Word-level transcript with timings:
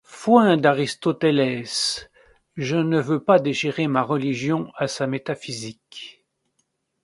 Foin 0.07 0.57
d’Aristoteles! 0.57 1.63
je 2.57 2.75
ne 2.75 2.99
veux 2.99 3.23
pas 3.23 3.37
déchirer 3.37 3.85
ma 3.87 4.01
religion 4.01 4.71
à 4.75 4.87
sa 4.87 5.05
métaphysique. 5.05 6.25